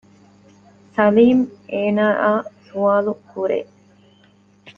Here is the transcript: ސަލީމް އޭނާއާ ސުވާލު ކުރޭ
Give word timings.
ސަލީމް 0.95 1.43
އޭނާއާ 1.73 2.29
ސުވާލު 2.65 3.11
ކުރޭ 3.31 3.59